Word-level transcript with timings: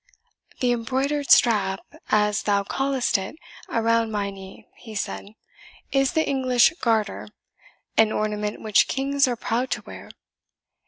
"The 0.61 0.71
embroidered 0.71 1.29
strap, 1.29 1.81
as 2.09 2.41
thou 2.41 2.63
callest 2.63 3.19
it, 3.19 3.35
around 3.69 4.11
my 4.11 4.31
knee," 4.31 4.65
he 4.77 4.95
said, 4.95 5.35
"is 5.91 6.13
the 6.13 6.27
English 6.27 6.73
Garter, 6.81 7.27
an 7.97 8.11
ornament 8.11 8.63
which 8.63 8.87
kings 8.87 9.27
are 9.27 9.35
proud 9.35 9.69
to 9.69 9.83
wear. 9.83 10.09